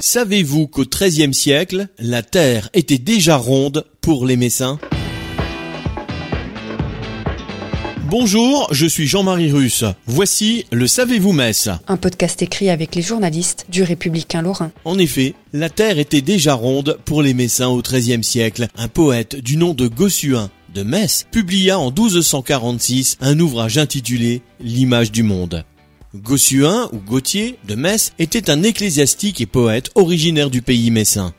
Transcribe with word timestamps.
Savez-vous 0.00 0.66
qu'au 0.66 0.84
XIIIe 0.86 1.34
siècle, 1.34 1.88
la 1.98 2.22
Terre 2.22 2.70
était 2.72 2.96
déjà 2.96 3.36
ronde 3.36 3.84
pour 4.00 4.24
les 4.24 4.36
Messins? 4.36 4.78
Bonjour, 8.08 8.66
je 8.72 8.86
suis 8.86 9.06
Jean-Marie 9.06 9.52
Russe. 9.52 9.84
Voici 10.06 10.64
le 10.72 10.86
Savez-vous 10.86 11.32
Metz 11.32 11.68
Un 11.86 11.98
podcast 11.98 12.40
écrit 12.40 12.70
avec 12.70 12.94
les 12.94 13.02
journalistes 13.02 13.66
du 13.68 13.82
Républicain 13.82 14.40
Lorrain. 14.40 14.72
En 14.86 14.98
effet, 14.98 15.34
la 15.52 15.68
Terre 15.68 15.98
était 15.98 16.22
déjà 16.22 16.54
ronde 16.54 16.98
pour 17.04 17.20
les 17.22 17.34
Messins 17.34 17.68
au 17.68 17.82
XIIIe 17.82 18.24
siècle. 18.24 18.68
Un 18.76 18.88
poète 18.88 19.36
du 19.36 19.58
nom 19.58 19.74
de 19.74 19.86
Gossuin 19.86 20.50
de 20.74 20.82
Metz 20.82 21.26
publia 21.30 21.78
en 21.78 21.90
1246 21.90 23.18
un 23.20 23.38
ouvrage 23.38 23.76
intitulé 23.76 24.40
L'image 24.60 25.12
du 25.12 25.22
monde. 25.22 25.64
Gossuin 26.16 26.88
ou 26.92 26.98
Gauthier 26.98 27.56
de 27.68 27.76
Metz 27.76 28.12
était 28.18 28.50
un 28.50 28.64
ecclésiastique 28.64 29.40
et 29.40 29.46
poète 29.46 29.92
originaire 29.94 30.50
du 30.50 30.60
pays 30.60 30.90
messin. 30.90 31.32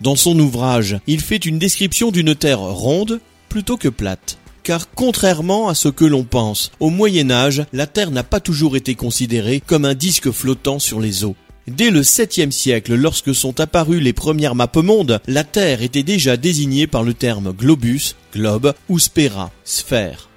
Dans 0.00 0.16
son 0.16 0.38
ouvrage, 0.38 0.98
il 1.06 1.20
fait 1.20 1.44
une 1.44 1.58
description 1.58 2.10
d'une 2.10 2.34
terre 2.34 2.60
ronde 2.60 3.20
plutôt 3.50 3.76
que 3.76 3.88
plate. 3.88 4.38
Car 4.62 4.88
contrairement 4.94 5.68
à 5.68 5.74
ce 5.74 5.88
que 5.88 6.06
l'on 6.06 6.24
pense, 6.24 6.72
au 6.80 6.88
Moyen 6.88 7.30
Âge, 7.30 7.66
la 7.74 7.86
Terre 7.86 8.10
n'a 8.10 8.22
pas 8.22 8.40
toujours 8.40 8.76
été 8.76 8.94
considérée 8.94 9.60
comme 9.60 9.84
un 9.84 9.92
disque 9.92 10.30
flottant 10.30 10.78
sur 10.78 11.00
les 11.00 11.24
eaux. 11.24 11.36
Dès 11.68 11.90
le 11.90 12.00
7e 12.00 12.50
siècle, 12.50 12.94
lorsque 12.94 13.34
sont 13.34 13.60
apparues 13.60 14.00
les 14.00 14.14
premières 14.14 14.54
mapes-mondes, 14.54 15.20
la 15.26 15.44
Terre 15.44 15.82
était 15.82 16.02
déjà 16.02 16.38
désignée 16.38 16.86
par 16.86 17.02
le 17.02 17.12
terme 17.12 17.52
globus, 17.52 18.16
globe 18.34 18.72
ou 18.88 18.98
spera, 18.98 19.50
sphère. 19.64 20.30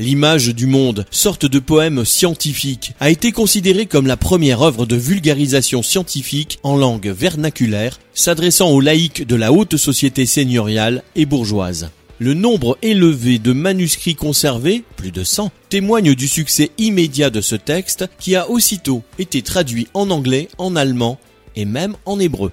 L'image 0.00 0.54
du 0.54 0.68
monde, 0.68 1.06
sorte 1.10 1.44
de 1.44 1.58
poème 1.58 2.04
scientifique, 2.04 2.92
a 3.00 3.10
été 3.10 3.32
considérée 3.32 3.86
comme 3.86 4.06
la 4.06 4.16
première 4.16 4.62
œuvre 4.62 4.86
de 4.86 4.94
vulgarisation 4.94 5.82
scientifique 5.82 6.60
en 6.62 6.76
langue 6.76 7.08
vernaculaire, 7.08 7.98
s'adressant 8.14 8.70
aux 8.70 8.80
laïcs 8.80 9.26
de 9.26 9.34
la 9.34 9.52
haute 9.52 9.76
société 9.76 10.24
seigneuriale 10.24 11.02
et 11.16 11.26
bourgeoise. 11.26 11.90
Le 12.20 12.34
nombre 12.34 12.78
élevé 12.80 13.40
de 13.40 13.52
manuscrits 13.52 14.14
conservés, 14.14 14.84
plus 14.94 15.10
de 15.10 15.24
100, 15.24 15.50
témoigne 15.68 16.14
du 16.14 16.28
succès 16.28 16.70
immédiat 16.78 17.30
de 17.30 17.40
ce 17.40 17.56
texte 17.56 18.08
qui 18.20 18.36
a 18.36 18.48
aussitôt 18.48 19.02
été 19.18 19.42
traduit 19.42 19.88
en 19.94 20.10
anglais, 20.10 20.48
en 20.58 20.76
allemand 20.76 21.18
et 21.56 21.64
même 21.64 21.96
en 22.04 22.20
hébreu. 22.20 22.52